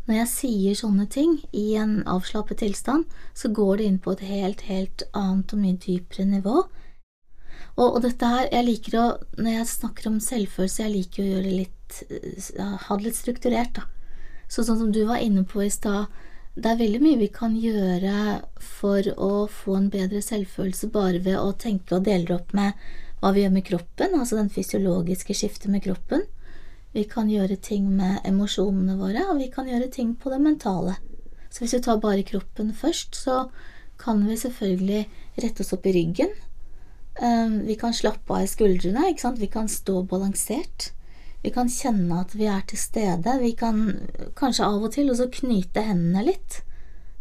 [0.08, 3.06] Når jeg sier sånne ting i en avslappet tilstand,
[3.38, 6.62] så går det inn på et helt, helt annet og mye dypere nivå.
[7.78, 9.06] Og, og dette her, jeg liker å,
[9.38, 12.00] når jeg snakker om selvfølelse, jeg liker å gjøre litt,
[12.58, 13.86] ha det litt strukturert, da.
[14.48, 16.08] Så sånn som du var inne på i stad,
[16.58, 18.14] det er veldig mye vi kan gjøre
[18.58, 22.74] for å få en bedre selvfølelse bare ved å tenke og dele opp med
[23.22, 26.26] hva vi gjør med kroppen, altså den fysiologiske skiftet med kroppen.
[26.98, 30.98] Vi kan gjøre ting med emosjonene våre, og vi kan gjøre ting på det mentale.
[31.50, 33.48] Så hvis vi tar bare kroppen først, så
[34.02, 35.06] kan vi selvfølgelig
[35.44, 36.34] rette oss opp i ryggen.
[37.22, 40.92] Um, Vi kan slappe av i skuldrene, vi kan stå balansert.
[41.48, 43.38] Vi kan kjenne at vi er til stede.
[43.40, 43.86] Vi kan
[44.36, 46.58] kanskje av og til også knyte hendene litt.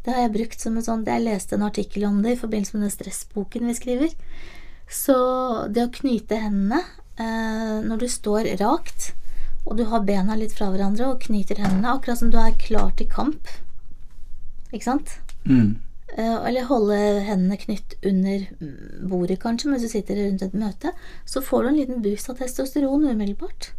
[0.02, 2.74] Det har jeg brukt som en sånn Jeg leste en artikkel om det i forbindelse
[2.74, 4.16] med den stressboken vi skriver.
[4.90, 5.14] Så
[5.70, 6.80] det å knyte hendene
[7.22, 9.12] eh, når du står rakt,
[9.62, 12.90] og du har bena litt fra hverandre og knyter hendene, akkurat som du er klar
[12.98, 13.50] til kamp,
[14.72, 15.16] ikke sant?
[15.46, 15.76] Mm.
[16.18, 16.98] Eh, Eller holde
[17.30, 18.46] hendene knytt under
[19.06, 22.42] bordet, kanskje, mens du sitter rundt et møte, så får du en liten boost av
[22.42, 23.75] testosteron umiddelbart.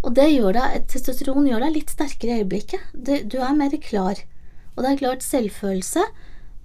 [0.00, 2.92] Og det gjør deg, testosteron gjør deg litt sterkere i øyeblikket.
[2.94, 4.22] Du, du er mer klar.
[4.74, 6.06] Og det er klart, selvfølelse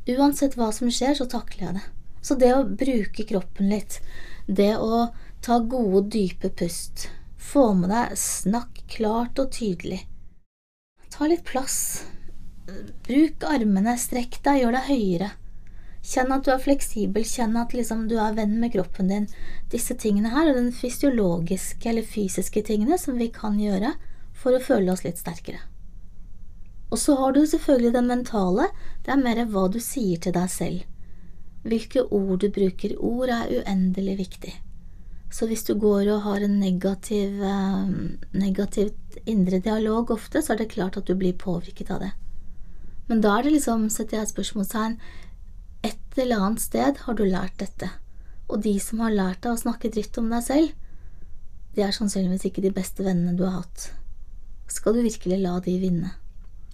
[0.05, 1.85] Uansett hva som skjer, så takler jeg det.
[2.21, 3.97] Så det å bruke kroppen litt,
[4.45, 5.07] det å
[5.45, 7.07] ta gode, dype pust,
[7.41, 10.03] få med deg snakk klart og tydelig,
[11.09, 12.03] ta litt plass,
[13.07, 15.31] bruk armene, strekk deg, gjør deg høyere.
[16.05, 19.29] Kjenn at du er fleksibel, kjenn at liksom du er venn med kroppen din.
[19.73, 23.95] Disse tingene her er den fysiologiske eller fysiske tingene som vi kan gjøre
[24.37, 25.63] for å føle oss litt sterkere.
[26.93, 28.67] Og så har du selvfølgelig det mentale,
[29.05, 30.83] det er mer hva du sier til deg selv.
[31.65, 32.93] Hvilke ord du bruker.
[33.01, 34.53] Ord er uendelig viktig.
[35.33, 37.89] Så hvis du går og har en negativ, eh,
[38.37, 38.93] negativ
[39.25, 42.11] indre dialog ofte, så er det klart at du blir påvirket av det.
[43.09, 44.99] Men da er det liksom, setter jeg et spørsmålstegn,
[45.85, 47.91] et eller annet sted har du lært dette.
[48.49, 50.73] Og de som har lært deg å snakke dritt om deg selv,
[51.75, 53.89] de er sannsynligvis ikke de beste vennene du har hatt.
[54.71, 56.13] Skal du virkelig la de vinne?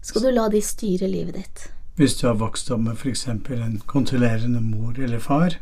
[0.01, 1.65] Skal du la de styre livet ditt?
[1.99, 3.27] Hvis du har vokst opp med f.eks.
[3.27, 5.57] en kontrollerende mor eller far,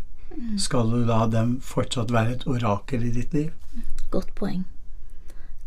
[0.57, 3.49] skal du la dem fortsatt være et orakel i ditt liv?
[4.13, 4.63] Godt poeng.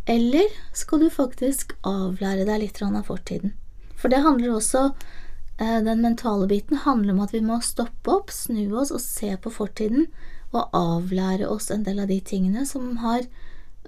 [0.06, 3.52] Eller skal du faktisk avlære deg litt av fortiden?
[3.96, 4.90] For det handler også
[5.58, 9.52] Den mentale biten handler om at vi må stoppe opp, snu oss og se på
[9.52, 10.08] fortiden
[10.52, 13.26] og avlære oss en del av de tingene som har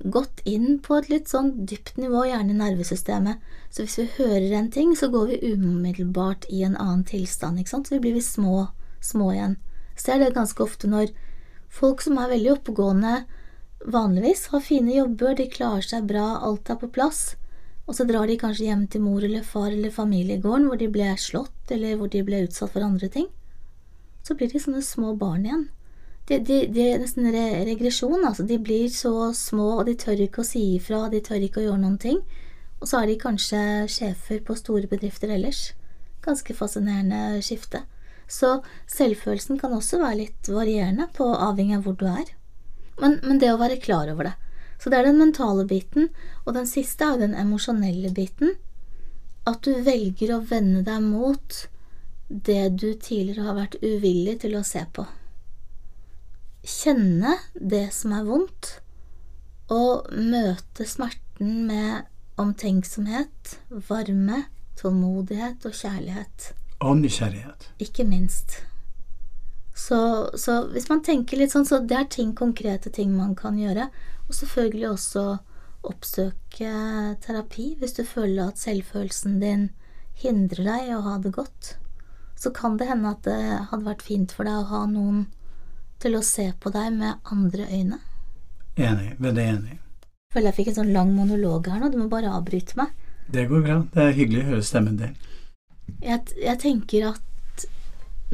[0.02, 3.42] gått inn på et litt sånn dypt nivå, gjerne i nervesystemet.
[3.70, 7.76] Så hvis vi hører en ting, så går vi umiddelbart i en annen tilstand, ikke
[7.76, 7.90] sant.
[7.90, 8.68] Så blir vi små,
[9.00, 9.56] små igjen.
[9.96, 11.14] Ser det ganske ofte når
[11.70, 13.14] folk som er veldig oppegående,
[13.84, 17.34] vanligvis har fine jobber, de klarer seg bra, alt er på plass,
[17.84, 21.10] og så drar de kanskje hjem til mor eller far eller familiegården hvor de ble
[21.20, 23.26] slått, eller hvor de ble utsatt for andre ting.
[24.24, 25.66] Så blir de sånne små barn igjen.
[26.24, 28.46] De, de, de er nesten re regresjon, altså.
[28.48, 31.66] De blir så små, og de tør ikke å si ifra, de tør ikke å
[31.66, 32.22] gjøre noen ting.
[32.80, 33.60] Og så er de kanskje
[33.92, 35.74] sjefer på store bedrifter ellers.
[36.24, 37.82] Ganske fascinerende skifte.
[38.24, 42.32] Så selvfølelsen kan også være litt varierende, på avhengig av hvor du er.
[43.02, 44.34] Men, men det å være klar over det.
[44.84, 46.10] Så det er den mentale biten,
[46.44, 48.50] og den siste er den emosjonelle biten.
[49.48, 51.62] At du velger å vende deg mot
[52.28, 55.06] det du tidligere har vært uvillig til å se på.
[56.68, 58.74] Kjenne det som er vondt,
[59.72, 62.04] og møte smerten med
[62.36, 63.56] omtenksomhet,
[63.88, 64.44] varme,
[64.76, 66.50] tålmodighet og kjærlighet.
[66.84, 67.70] Og nysgjerrighet.
[67.80, 68.58] Ikke minst.
[69.74, 73.56] Så, så, hvis man tenker litt sånn, så det er ting, konkrete ting man kan
[73.56, 73.88] gjøre.
[74.28, 75.24] Og selvfølgelig også
[75.84, 76.70] oppsøke
[77.24, 79.68] terapi hvis du føler at selvfølelsen din
[80.22, 81.74] hindrer deg i å ha det godt.
[82.38, 85.26] Så kan det hende at det hadde vært fint for deg å ha noen
[86.02, 88.00] til å se på deg med andre øyne.
[88.76, 89.14] Enig.
[89.22, 89.76] Veldig enig.
[89.78, 92.90] Jeg Føler jeg fikk en sånn lang monolog her nå, du må bare avbryte meg.
[93.30, 93.76] Det går bra.
[93.94, 95.14] Det er hyggelig å høre stemmen din.
[96.02, 97.22] Jeg, jeg tenker at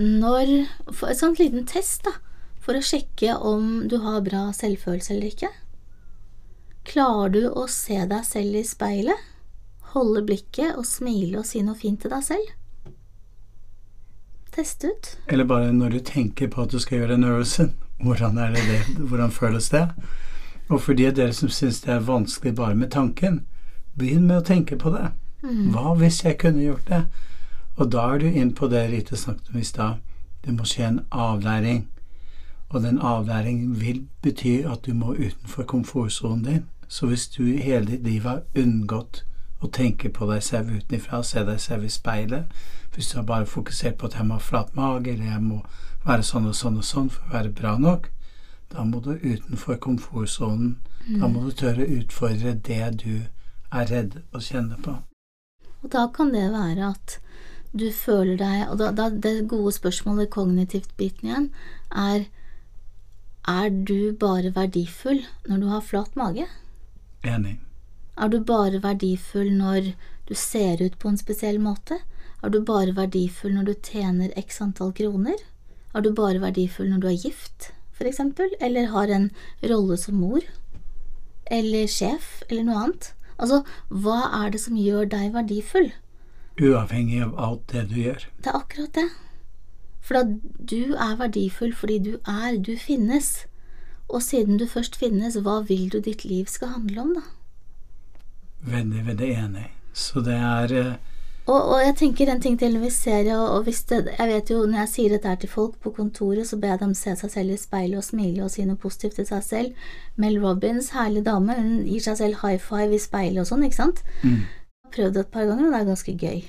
[0.01, 0.49] når
[0.95, 2.15] for Et sånt liten test, da,
[2.63, 5.51] for å sjekke om du har bra selvfølelse eller ikke.
[6.91, 9.29] Klarer du å se deg selv i speilet,
[9.93, 12.49] holde blikket og smile og si noe fint til deg selv?
[14.51, 15.13] Test ut.
[15.31, 17.71] Eller bare når du tenker på at du skal gjøre en øvelse,
[18.01, 18.97] Hvordan, er det det?
[18.97, 19.89] Hvordan føles det?
[20.69, 23.43] Og for de av dere som syns det er vanskelig bare med tanken,
[23.99, 25.11] begynn med å tenke på det.
[25.45, 27.03] Hva hvis jeg kunne gjort det?
[27.77, 30.01] Og da er du inn på det Rite snakket om i stad.
[30.45, 31.85] Det må skje en avlæring.
[32.71, 36.65] Og den avlæringen vil bety at du må utenfor komfortsonen din.
[36.91, 39.23] Så hvis du hele ditt liv har unngått
[39.63, 42.51] å tenke på deg selv utenfra, se deg selv i speilet,
[42.95, 45.61] hvis du har bare fokusert på at jeg må ha flat mage, eller jeg må
[46.05, 48.11] være sånn og sånn og sånn for å være bra nok,
[48.73, 50.79] da må du utenfor komfortsonen.
[51.21, 53.15] Da må du tørre å utfordre det du
[53.73, 54.97] er redd å kjenne på.
[55.83, 57.17] Og da kan det være at
[57.73, 61.47] du føler deg Og da, da det gode spørsmålet, kognitivt biten igjen,
[61.95, 62.27] er
[63.49, 66.47] Er du bare verdifull når du har flat mage?
[67.23, 67.59] Enig.
[68.17, 69.93] Er du bare verdifull når
[70.29, 72.01] du ser ut på en spesiell måte?
[72.43, 75.37] Er du bare verdifull når du tjener x antall kroner?
[75.95, 79.31] Er du bare verdifull når du er gift, for eksempel, eller har en
[79.63, 80.45] rolle som mor?
[81.51, 83.11] Eller sjef, eller noe annet?
[83.41, 85.91] Altså, hva er det som gjør deg verdifull?
[86.61, 88.25] Uavhengig av alt det du gjør.
[88.45, 89.09] Det er akkurat det.
[90.01, 90.23] For da
[90.73, 93.47] du er verdifull fordi du er, du finnes.
[94.11, 97.23] Og siden du først finnes, hva vil du ditt liv skal handle om, da?
[98.71, 99.69] Veldig, veldig enig.
[99.93, 100.93] Så det er eh,
[101.51, 104.29] Og, og jeg tenker en ting til når vi ser og, og hvis det, Jeg
[104.29, 106.93] vet jo når jeg sier dette her til folk på kontoret, så ber jeg dem
[106.95, 109.89] se seg selv i speilet og smile og si noe positivt til seg selv.
[110.21, 113.81] Mel Robbins, herlig dame, hun gir seg selv high five i speilet og sånn, ikke
[113.81, 114.05] sant?
[114.23, 114.41] mm,
[114.95, 116.41] Prøv det et par ganger, og det er ganske gøy.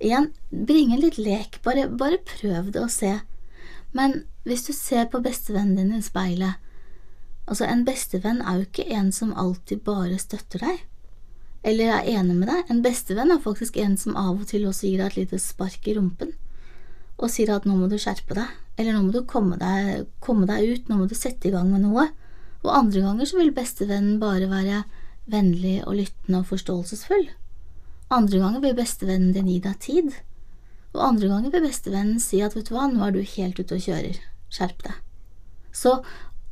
[0.00, 3.14] Igjen, bring inn litt lek, bare, bare prøv det og se.
[3.92, 6.56] Men hvis du ser på bestevennen din i speilet
[7.50, 10.84] Altså, en bestevenn er jo ikke en som alltid bare støtter deg,
[11.66, 12.70] eller er enig med deg.
[12.70, 15.88] En bestevenn er faktisk en som av og til også gir deg et lite spark
[15.90, 16.30] i rumpen,
[17.18, 20.46] og sier at nå må du skjerpe deg, eller nå må du komme deg, komme
[20.48, 22.06] deg ut, nå må du sette i gang med noe.
[22.62, 24.84] Og andre ganger så vil bestevennen bare være
[25.30, 27.28] vennlig og lyttende og forståelsesfull.
[28.14, 30.14] Andre ganger vil bestevennen din gi deg tid,
[30.94, 33.76] og andre ganger vil bestevennen si at vet du hva, nå er du helt ute
[33.76, 34.18] og kjører,
[34.50, 34.96] skjerp deg.
[35.70, 36.00] Så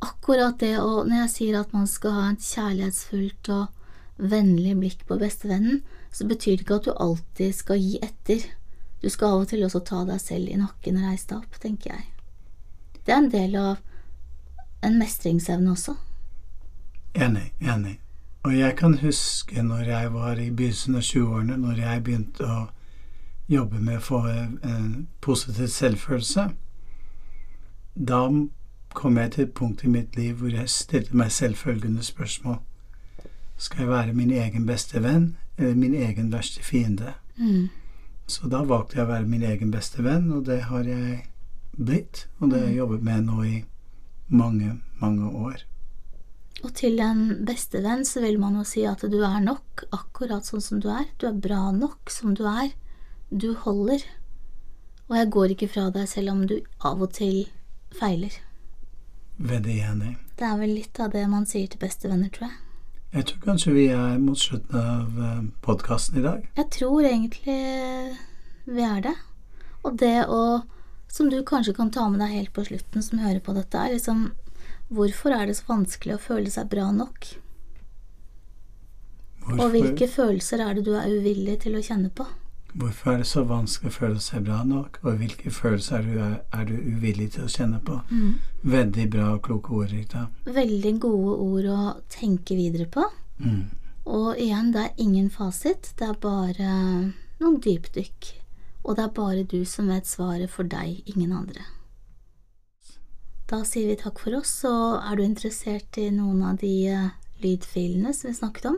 [0.03, 5.05] akkurat det å, når jeg sier at man skal ha et kjærlighetsfullt og vennlig blikk
[5.07, 5.81] på bestevennen,
[6.11, 8.45] så betyr det ikke at du alltid skal gi etter.
[9.01, 11.59] Du skal av og til også ta deg selv i nakken og reise deg opp,
[11.61, 12.07] tenker jeg.
[13.05, 13.77] Det er en del av
[14.83, 15.95] en mestringsevne også.
[17.13, 17.53] enig.
[17.59, 17.99] Enig.
[18.43, 22.59] Og jeg kan huske når jeg var i begynnelsen av 20-årene, når jeg begynte å
[23.49, 26.45] jobbe med å få en positiv selvfølelse.
[27.95, 28.21] Da
[28.93, 32.59] kom jeg til et punkt i mitt liv hvor jeg stilte meg selv følgende spørsmål.
[33.57, 37.13] Skal jeg være min egen beste venn eller min egen verste fiende?
[37.37, 37.69] Mm.
[38.27, 41.23] Så da valgte jeg å være min egen beste venn, og det har jeg
[41.73, 42.27] blitt.
[42.39, 43.55] Og det har jeg jobbet med nå i
[44.29, 45.63] mange, mange år.
[46.63, 50.63] Og til en bestevenn så vil man jo si at du er nok, akkurat sånn
[50.63, 51.07] som du er.
[51.17, 52.73] Du er bra nok som du er.
[53.31, 54.03] Du holder.
[55.07, 57.47] Og jeg går ikke fra deg selv om du av og til
[57.95, 58.35] feiler.
[59.39, 60.15] Veldig enig.
[60.39, 62.57] Det er vel litt av det man sier til bestevenner, tror jeg.
[63.09, 65.21] Jeg tror kanskje vi er mot slutten av
[65.65, 66.43] podkasten i dag.
[66.59, 67.55] Jeg tror egentlig
[68.69, 69.15] vi er det.
[69.87, 70.41] Og det å,
[71.09, 73.95] som du kanskje kan ta med deg helt på slutten, som hører på dette, er
[73.95, 74.29] liksom
[74.89, 77.27] Hvorfor er det så vanskelig å føle seg bra nok?
[79.43, 82.25] Hvorfor, Og hvilke følelser er det du er uvillig til å kjenne på?
[82.73, 86.19] Hvorfor er det så vanskelig å føle seg bra nok, og hvilke følelser er du,
[86.53, 87.97] er du uvillig til å kjenne på?
[88.11, 88.35] Mm.
[88.61, 90.27] Veldig bra og kloke ord, Rita.
[90.45, 91.79] Veldig gode ord å
[92.13, 93.07] tenke videre på.
[93.41, 93.63] Mm.
[94.09, 96.75] Og igjen, det er ingen fasit, det er bare
[97.41, 98.31] noen dypdykk.
[98.85, 101.65] Og det er bare du som vet svaret for deg, ingen andre.
[103.49, 107.09] Da sier vi takk for oss, og er du interessert i noen av de eh,
[107.41, 108.77] lydfilene som vi snakket om,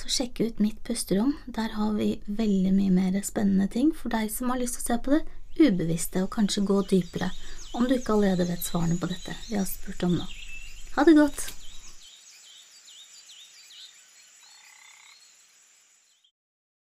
[0.00, 1.34] så sjekk ut Mitt pusterom.
[1.46, 4.88] Der har vi veldig mye mer spennende ting for deg som har lyst til å
[4.88, 5.22] se på det
[5.60, 7.30] ubevisste, og kanskje gå dypere,
[7.76, 10.28] om du ikke allerede vet svarene på dette vi har spurt om nå.
[10.96, 11.59] Ha det godt!